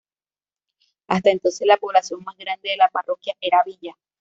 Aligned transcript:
Hasta 1.05 1.29
entonces 1.29 1.67
la 1.67 1.77
población 1.77 2.23
más 2.23 2.35
grande 2.35 2.69
de 2.71 2.75
la 2.75 2.87
parroquia 2.89 3.35
era 3.39 3.61
Villa. 3.63 3.95